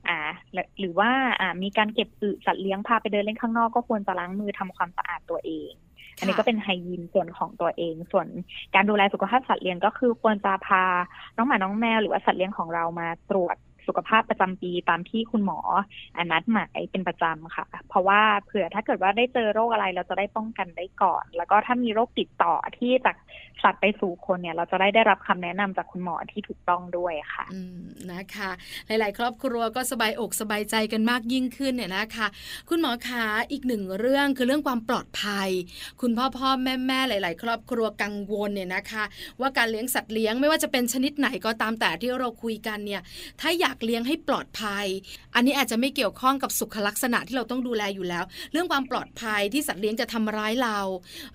[0.08, 0.18] อ่า
[0.78, 5.72] หรือว่าอ่ามีการเก็บอึสัตว์เลี้ยงพาไปเดินเล่นข้างนอกก็ควรจะล้างมือทำความสะอาดตัวเอง
[6.18, 8.26] อันนี้ก็เป็นไฮยีนส่วนของตัวเอง ส่วน
[8.74, 10.84] การดูแลสุขภาพสัตว์เลี้ยงก็คือควรจะพา
[11.36, 15.60] น้องหมาน้องแมวหรือว่าสัตว์เลี้ยงของเรามาตรวจ สุขภาพประจำปีตามที่คุณหมอ
[16.16, 23.16] อนัดหมายเป็นประจำค่ะ เพราะว่าเผื่อถ้าเกิดว่าได้เจอโรคอะไรเราจะได้ป้องกันได้ก่อน แล้วก็ถ้ามีโรคติดต่อที่จาก
[23.62, 28.50] สัตว์ไปสู่คนเนี่ย เราจะได้ได้รับคำแนะนำจากคุณหมอที่ถูกต้องด้วยค่ะอืมนะคะ
[28.86, 32.26] หลาย ๆ ครอบครัวก็สบายอกสบายใจกันมากยิ่งขึ้นเนี่ยนะคะ
[32.68, 35.48] คุณหมอคะอีกหนึ่งเรื่องคือเรื่องความปลอดภัย
[36.00, 39.04] คุณพ่อพ่อแม่แม่หลาย ๆ ครอบครัวกังวลเนี่ยนะคะ
[39.40, 43.02] ว่าการเลี้ยงสัตว์เลี้ยงไม่ว่าจะเป็นชนิดไหนก็ตามแต่ที่เราคุยกันเนี่ย
[43.40, 44.86] ถ้าอยากเลี้ยงให้ปลอดภัย
[45.34, 50.78] อันนี้อาจจะไม่เกี่ยวข้องกับสุขลักษณะที่เราต้องดูแลอยู่แล้ว เรื่องความปลอดภัยที่สัตว์เลี้ยงจะทำร้ายเรา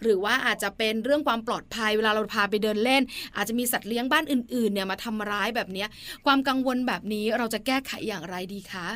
[0.01, 3.01] หรือว่าอาจจะเป็นเรื่องความปลอดภัยเวลาเราพาไปเดินเล่น
[3.35, 5.85] อาจจะมีสัตว์เลี้ยงบ้านอื่นๆเนี่ยมาทำร้ายแบบนี้
[6.25, 8.87] ความกังวลแบบนี้เราจะแก้ไขอย่างไรดีคะ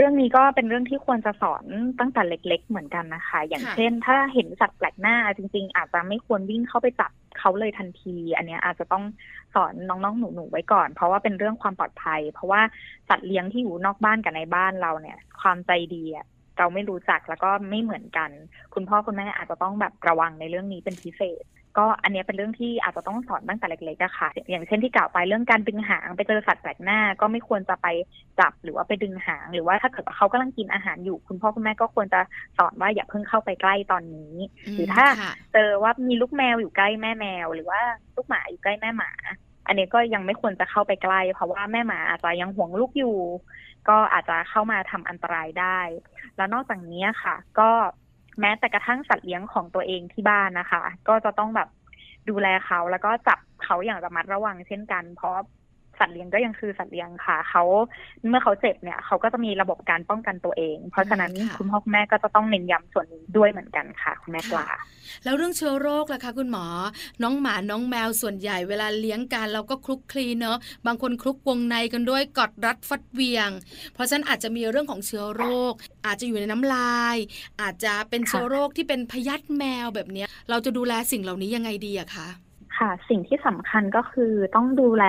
[0.00, 1.64] รื่องนี้ก็เป็นเรื่องที่ควรจะสอน
[2.00, 9.04] ตั้งแต่เล็ก ๆ เหมือนกันนะคะ อย่างค่ะเช่น ถ้าเห็นสัตว์แปลกหน้าจริง ๆ อาจจะไม่ควรวิ่งเข้าไปจับเขาเลยทันที อันเนี้ยอาจจะต้อง
[9.54, 12.62] สอนน้องๆหนูๆไว้ก่อน เพราะว่าเป็นเรื่องความปลอดภัย เพราะว่า
[13.08, 16.26] สัตว์เลี้ยงที่อยู่นอกบ้านกับในบ้านเราเนี่ย ความใจดีอะ
[16.58, 18.30] เราไม่รู้จักแล้วก็ไม่เหมือนกัน
[18.74, 21.44] คุณพ่อคุณแม่อาจจะต้องแบบระวังในเรื่องนี้เป็นพิเศษ
[21.78, 27.86] ก็อันเนี้ยเป็นเรื่องที่อาจจะต้องสอนตั้งแต่เล็กๆอะค่ะ อย่างเช่นที่กล่าวไปเรื่องการดึงหางไปเจอสัตว์แปลกหน้า ก็ไม่ควรจะไป
[28.40, 32.20] จับหรือว่าไปดึงหาง หรือว่าถ้าเกิดว่าเขากำลังกินอาหารอยู่ คุณพ่อคุณแม่ก็ควรจะ
[32.58, 34.34] สอนว่าอย่าเพิ่งเข้าไปใกล้ตอนนี้
[34.74, 37.80] หรือถ้าค่ะเจอว่ามีลูกแมวอยู่ใกล้แม่แมว หรือว่า
[38.16, 39.10] ลูกหมาอยู่ใกล้แม่หมา
[39.66, 43.18] อันนี้ก็ยังไม่ควรจะเข้าไปใกล้ เพราะว่าแม่หมาอาจจะยังห่วงลูกอยู่
[43.88, 45.80] ก็อาจจะเข้ามาทำอันตรายได้
[46.36, 47.70] แล้วนอกจากนี้ค่ะ ก็
[48.40, 51.68] แม้แต่กระทั่งสัตว์เลี้ยงของตัวเองที่บ้านนะคะ ก็จะต้องแบบ
[52.28, 55.36] ดูแลเขาแล้วก็จับเขาอย่างระมัดระวังเช่นกัน เพราะ
[56.00, 57.62] สัตว์เลี้ยงก็ยังคือสัตว์เลี้ยงค่ะเขา
[58.28, 64.66] เมื่อเขาเจ็บเนี่ยเขาก็จะมีระบบการป้องกันตัวเอง เพราะฉะนั้นค่ะคุณพ่อคุณแม่ก็จะต้องเน้นย้ำส่วนนี้ด้วยเหมือนกันค่ะ คุณแม่ปลา
[65.24, 66.64] แล้วเรื่องเชื้อโรคล่ะคะคุณหมอ
[67.22, 73.50] น้องหมาน้องแมวส่วนใหญ่เวลาเลี้ยงกันเราก็คลุกคลีเนอะบางคนคลุกวงในกันด้วยกอดรัดฟัดเหวียง
[73.94, 75.72] เพราะฉะนั้นอาจจะมีเรื่องของเชื้อโรค
[76.06, 77.16] อาจจะอยู่ในน้ำลาย
[77.60, 82.28] อาจจะเป็นเชื้อโรคที่เป็นพยาธิแมวแบบเนี้ยเราจะดูแลสิ่งเหล่านี้ยังไงดีอะคะ
[82.80, 85.04] ค่ะ สิ่งที่สำคัญก็คือต้องดูแล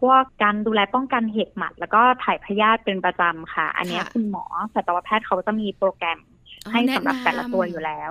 [0.00, 6.18] พวกการดูแลป้องกันเห็บหมัด แล้วก็ถ่ายพยาธิเป็นประจำค่ะ อันเนี้ยค่ะคุณหมอสัตวแพทย์เขาจะมีโปรแกรม
[6.64, 8.10] อ๋อให้สำหรับแต่ละตัวอยู่แล้ว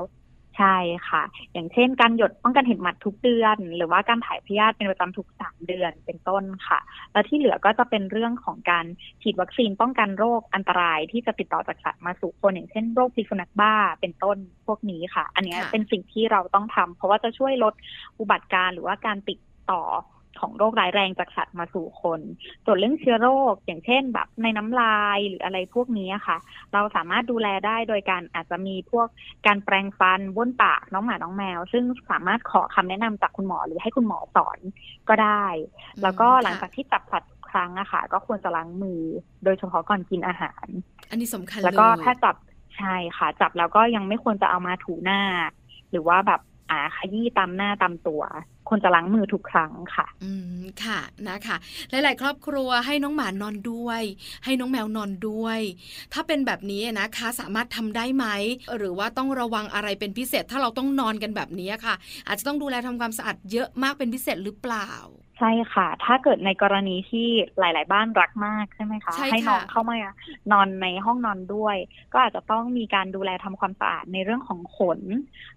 [0.58, 0.78] ใช่
[1.10, 6.80] ค่ะ อย่างเช่นการหยดป้องกันเห็บหมัดทุกเดือน หรือว่าการถ่ายพยาธิเป็นประจำทุกสามเดือนเป็นต้นค่ะ
[7.12, 8.86] แล้วที่เหลือก็จะเป็นเรื่องของการ
[9.22, 17.74] ฉีดวัคซีนป้องกันโรคอันตรายที่จะติดต่อจากสัตว์มาสู่คนอย่างเช่นโรคพิษสุนัขบ้าเป็นต้นพวกนี้ค่ะ อันเนี้ยค่ะเป็นสิ่งที่เราต้องทำเพราะว่าจะช่วยลด
[18.20, 19.40] อุบัติการณ์หรือว่าการติด
[19.72, 19.84] ต่อ
[20.42, 22.20] ของโรคร้ายแรงจากสัตว์มาสู่คน
[22.66, 26.38] ส่วนเรื่องเชื้อโรคอย่างเช่น แบบในน้ำลายหรืออะไรพวกนี้ค่ะ
[26.74, 29.08] เราสามารถดูแลได้โดยการอาจจะมีพวก
[29.46, 34.60] การแปรงฟันบ้วนปากน้องหมาน้องแมว ซึ่งสามารถขอคำแนะนำจากคุณหมอหรือให้คุณหมอสอน
[35.10, 35.46] ก็ได้
[36.04, 39.02] แล้วก็หลังจากที่จับสัตว์ทุกครั้งอะค่ะ ก็ควรจะล้างมือ
[39.44, 40.68] โดยเฉพาะก่อนกินอาหาร
[41.10, 42.36] อันนี้สำคัญแล้วก็เลยถ้าจับ
[42.78, 45.22] ใช่ค่ะ จับแล้วก็ยังไม่ควรจะเอามาถูหน้า
[45.92, 48.22] หรือว่าแบบอ่าขยี้ตามหน้าตามตัว
[48.70, 51.00] ควรจะล้างมือทุกครั้งค่ะ อืมค่ะ
[51.30, 51.58] นะคะ
[51.90, 54.02] หลาย ๆ ครอบครัวให้น้องหมานอนด้วย
[54.46, 55.60] ให้น้องแมวนอนด้วย
[56.14, 58.26] ถ้าเป็นแบบนี้นะคะ สามารถทำได้ไหม
[58.78, 61.96] หรือว่าต้องระวังอะไรเป็นพิเศษ ถ้าเราต้องนอนกันแบบนี้ค่ะ
[62.28, 64.90] อาจจะต้องดูแลทำความสะอาดเยอะมากเป็นพิเศษหรือเปล่า
[65.40, 67.28] ใช่ค่ะ ถ้าเกิดในกรณีที่
[67.60, 69.96] หลาย ๆ บ้านรักมากใช่ไหมคะใช่ค่ะให้น้องเข้ามา
[70.52, 71.76] นอนในห้องนอนด้วย
[72.14, 75.00] ก็อาจจะต้องมีการดูแลทำความสะอาดในเรื่องของขน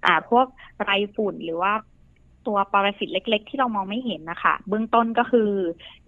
[0.06, 0.46] อ่า พวก
[0.82, 1.72] ไรฝุ่นหรือว่า
[2.46, 5.50] ตัวปรสิตเล็ก ๆ ที่เรามองไม่เห็นนะคะ เบื้องต้นก็คือ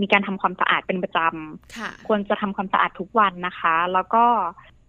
[0.01, 4.25] มีการทำความสะอาดเป็นประจำค่ะควรจะทำความสะอาดทุกวันนะคะ แล้วก็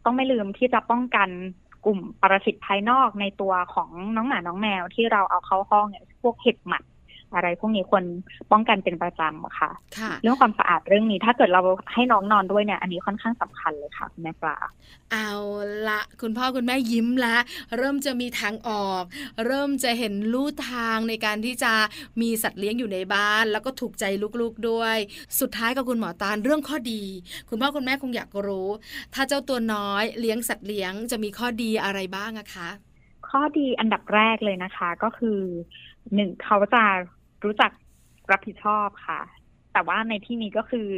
[0.06, 1.30] ต้องไม่ลืมที่จะป้องกัน
[1.86, 6.84] กลุ่มปรสิตภายนอกในตัวของน้องหมาน้องแมวที่เราเอาเข้าห้องเนี่ยพวกเห็บหมัด
[7.36, 8.04] อะไรพวกนี้ควร
[8.52, 11.62] ป้องกันเป็นประจำค่ะค่ะ เรื่องความสะอาดเรื่องนี้ ถ้าเกิดเรา
[11.94, 14.58] ให้น้องนอนด้วยเนี่ย อันนี้ค่อนข้างสำคัญเลยค่ะคุณแม่ปลา
[15.12, 15.30] เอา
[15.88, 17.38] ละคุณพ่อคุณแม่ยิ้มละ
[17.78, 19.04] เริ่มจะมีทางออก
[19.46, 21.74] เริ่มจะเห็นลู่ทางในการที่จะ
[22.22, 24.04] มีสัตว์เลี้ยงอยู่ในบ้าน แล้วก็ถูกใจ
[24.42, 24.98] ลูกๆด้วย
[25.40, 27.04] สุดท้ายกับคุณหมอตาลเรื่องข้อดี
[27.50, 28.68] คุณพ่อคุณแม่คงอยากรู้
[29.14, 32.70] ถ้าเจ้าตัวน้อยเลี้ยงสัตว์เลี้ยงจะมีข้อดีอะไรบ้างอะคะ
[33.30, 35.40] ข้อดีอันดับแรกเลยนะคะ ก็คือ
[36.14, 36.84] หนึ่งเขาจะ
[37.44, 37.72] รู้จัก
[38.32, 39.22] รับผิดชอบค่ะ
[39.74, 40.90] แต่ว่าในที่นี้ก็คือ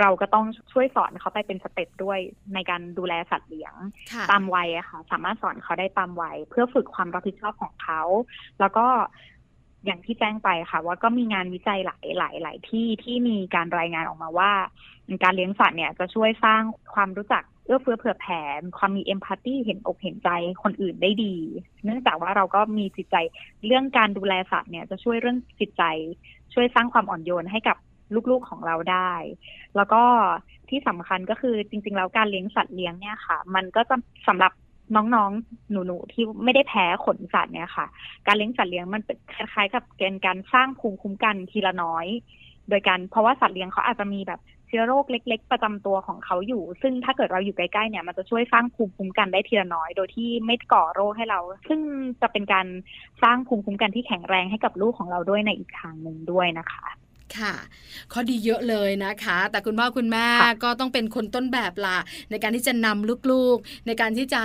[0.00, 2.18] เราก็ต้องช่วยสอนเขาไปเป็นสเต็ปด้วย
[2.54, 3.74] ในการดูแลสัตว์เลี้ยง
[4.12, 8.02] ค่ะตามวัยอะค่ะ สามารถสอนเขาได้ตามวัยเพื่อฝึกความรับผิดชอบของเขา
[8.60, 8.86] แล้วก็
[9.86, 14.52] อย่างที่แจ้งไปค่ะ ว่าก็มีงานวิจัยหลายหลายหลายที่ที่มีการรายงานออกมาว่า
[15.24, 16.62] การเลี้ยงสัตว์เนี่ยจะช่วยสร้าง
[16.94, 18.42] ความรู้จัก เอื้อเฟื้อเผื่อแผ่
[18.78, 20.30] ความมีเอมพัตตีเห็นอกเห็นใจ
[20.62, 21.34] คนอื่นได้ดี
[21.84, 23.16] เนื่องจากว่าเราก็มีจิตใจ
[23.66, 25.82] เรื่องการดูแลสัตว์เนี่ยจะช่วยเรื่องจิตใจ
[26.54, 27.76] ช่วยสร้างความอ่อนโยนให้กับ
[28.30, 29.12] ลูกๆของเราได้
[29.76, 30.02] แล้วก็
[30.68, 33.96] ที่สำคัญก็คือจริง ๆ แล้วการเลี้ยงสัตว์เลี้ยงเนี่ยค่ะ มันก็จะ
[34.28, 34.52] สำหรับ
[34.96, 37.86] น้องๆ หนูๆ ที่ไม่ได้แพ้ขนสัตว์เนี่ยค่ะ
[38.26, 42.06] การเลี้ยงสัตว์เลี้ยงมันเป็นคล้ายๆ กับเกณฑ์การสร้างภูมิคุ้มกันทีละน้อย
[42.68, 51.80] โดยการเพราะว่าสัตว์เลี้ยงเขาอาจจะมีแบบ เชื้อโรคเล็ก ๆ ประจำตัวของเขาอยู่ ซึ่งถ้าเกิดเราอยู่ใกล้ๆเนี่ยมันจะช่วยสร้างภูมิคุ้มกันได้ทีละน้อย โดยที่ไม่ก่อโรคให้เรา ซึ่ง
[52.20, 52.66] จะเป็นการ
[53.22, 56.86] สร้างภูมิคุ้มกันที่แข็งแรงให้กับลูกของเราด้วยในอีกทางหนึ่งด้วยนะคะ
[57.38, 57.54] ค่ะ
[58.12, 60.28] ข้อดีเยอะเลยนะคะ แต่คุณพ่อคุณแม่
[60.64, 61.98] ก็ต้องเป็นคนต้นแบบล่ะ
[62.30, 64.42] ในการที่จะนำลูกๆ ในการที่จะ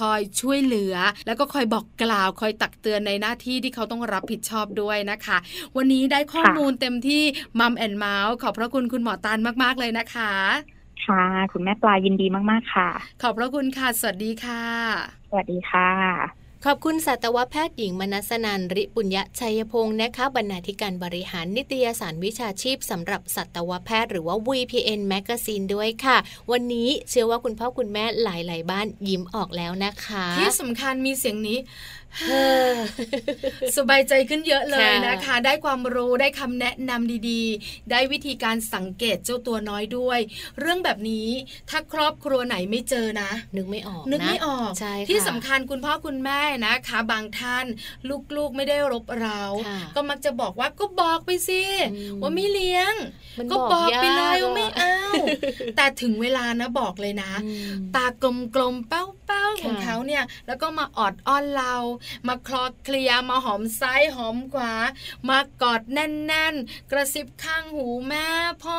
[0.00, 0.94] คอยช่วยเหลือ
[1.26, 5.36] แล้วก็คอยบอกกล่าวคอยตักเตือนในหน้าที่ที่เขาต้องรับผิดชอบด้วยนะคะ
[5.76, 7.22] วันนี้ได้ข้อมูลเต็มที่
[7.60, 10.32] มัมแอนเมาส์ขอบพระคุณคุณหมอตานมากๆเลยนะคะ
[11.04, 12.88] ค่ะ คุณแม่ปลายินดีมาก ๆ ค่ะ
[13.22, 14.62] ขอบพระคุณค่ะ สวัสดีค่ะ
[15.28, 26.16] สวัสดีค่ะ ขอบคุณสัตวแพทย์หญิงมนัสนันริปุญญชัยพงศ์นะคะบรรณาธิการบริหารนิตยสารวิชาชีพสำหรับสัตวแพทย์หรือว่า VPN Magazine ด้วยค่ะ
[26.52, 31.58] วันนี้เชื่อว่าคุณพ่อคุณแม่หลาย ๆ บ้านยิ้มออกแล้วนะคะ ที่สำคัญมีเสียงนี้
[33.76, 40.18] สบายใจขึ้นเยอะเลยนะคะ ได้ความรู้ได้คำแนะนำดีๆ ได้วิธีการสังเกตเจ้าตัวน้อยด้วย
[40.60, 41.28] เรื่องแบบนี้
[41.70, 47.66] ถ้าครอบครัวไหนไม่เจอนะ นึกไม่ออกนึกไม่ออกใช่ค่ะที่สำคัญคุณพ่อคุณแม่นะคะ บางท่าน
[48.36, 52.94] ลูกๆไม่ได้รบเราค่ะก็มักจะบอกว่าก็บอกไปสิอืมว่าไม่เลี้ยง
[53.38, 55.10] มันก็บอกไปเลยยากว่าไม่อะเอา
[55.76, 61.74] แต่ถึงเวลานะบอกเลยนะอืมตากลมๆเป้าๆของค่ะเขาเนี่ยแล้วก็มาออดอ้อนเรา
[62.28, 64.74] มาคลอเคลียร์มาหอมซ้ายหอมขวา
[65.28, 68.28] มากอดแน่นๆ กระซิบข้างหูแม่
[68.64, 68.78] พ่อ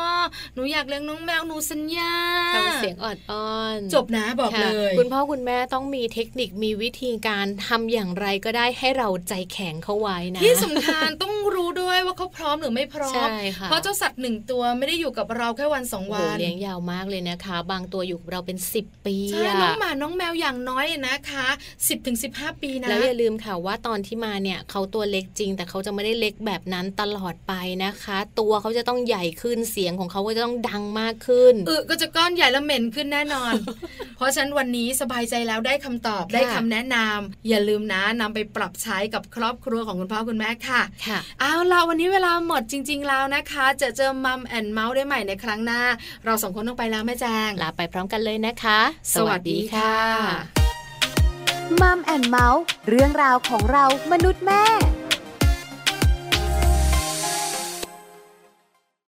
[0.54, 2.14] หนูอยากเลี้ยงน้องแมวหนูสัญญา
[2.54, 22.16] ทำเสียงออดอ้อน จบนะบอกค่ะเลย คุณพ่อคุณแม่ต้องมีเทคนิคมีวิธีการทำอย่างไรก็ได้ให้เราใจแข็งเข้าไว้นะที่สำคัญต้องรู้ด้วยว่าเขาพร้อมหรือไม่พร้อมใช่ค่ะเพราะเจ้าสัตว์หนึ่งตัวไม่ได้อยู่กับเราแค่วันสองโอ้โหวันเลี้ยงยาวมากเลยนะคะ บางตัวอยู่กับเราเป็น 10 ปีใช่อะน้องหมาน้องแมวอย่างน้อยนะคะ 10-15ถึง
[22.62, 27.52] ปีนะแล้วอย่าลืมค่ะว่าตอนที่มาเนี่ยเขาตัวเล็กจริง แต่เขาจะไม่ได้เล็กแบบนั้นตลอดไป
[27.84, 33.52] นะคะ ตัวเขาจะต้องใหญ่ขึ้นเสียงของเขาก็จะต้องดังมากขึ้นเออก็จะก้อนใหญ่แล้วเหม็นขึ้นแน่นอน
[34.16, 45.82] เพราะฉะนั้นวันนี้สบายใจแล้วได้คำตอบค่ะได้คำแนะนำอย่าลืมนะนำไปปรับใช้กับครอบครัวของคุณพ่อคุณแม่ค่ะค่ะเอาล่ะวันนี้เวลาหมดจริง ๆ แล้วนะคะ จะเจอมัมแอนเมาส์ได้ใหม่ในครั้งหน้า
[46.24, 48.80] เราสองคนต้องไปแล้วแม่แจงลาไปพร้อมกันเลยนะคะ
[49.14, 49.94] สวัสดีค่ะ
[51.80, 54.64] มัมแอนเมาส์เรื่องราวของเรามนุษย์แม่